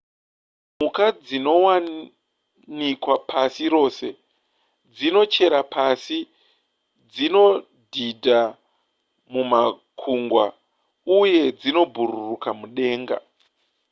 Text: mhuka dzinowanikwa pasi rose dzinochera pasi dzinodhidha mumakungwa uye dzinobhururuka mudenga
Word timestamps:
mhuka 0.77 1.05
dzinowanikwa 1.25 3.15
pasi 3.29 3.63
rose 3.75 4.07
dzinochera 4.95 5.59
pasi 5.73 6.17
dzinodhidha 7.11 8.41
mumakungwa 9.31 10.45
uye 11.19 11.41
dzinobhururuka 11.59 12.49
mudenga 12.59 13.17